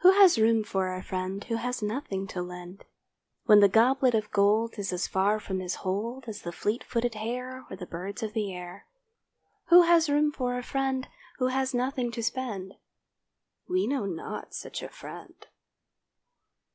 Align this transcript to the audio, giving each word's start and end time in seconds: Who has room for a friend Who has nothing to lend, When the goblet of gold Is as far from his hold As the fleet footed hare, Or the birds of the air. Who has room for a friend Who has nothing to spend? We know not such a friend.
Who 0.00 0.10
has 0.10 0.38
room 0.38 0.62
for 0.62 0.94
a 0.94 1.02
friend 1.02 1.42
Who 1.44 1.54
has 1.56 1.80
nothing 1.82 2.26
to 2.26 2.42
lend, 2.42 2.84
When 3.46 3.60
the 3.60 3.68
goblet 3.70 4.14
of 4.14 4.30
gold 4.30 4.78
Is 4.78 4.92
as 4.92 5.06
far 5.06 5.40
from 5.40 5.60
his 5.60 5.76
hold 5.76 6.24
As 6.28 6.42
the 6.42 6.52
fleet 6.52 6.84
footed 6.84 7.14
hare, 7.14 7.64
Or 7.70 7.74
the 7.76 7.86
birds 7.86 8.22
of 8.22 8.34
the 8.34 8.52
air. 8.52 8.84
Who 9.68 9.80
has 9.84 10.10
room 10.10 10.32
for 10.32 10.58
a 10.58 10.62
friend 10.62 11.08
Who 11.38 11.46
has 11.46 11.72
nothing 11.72 12.10
to 12.10 12.22
spend? 12.22 12.74
We 13.66 13.86
know 13.86 14.04
not 14.04 14.52
such 14.52 14.82
a 14.82 14.90
friend. 14.90 15.46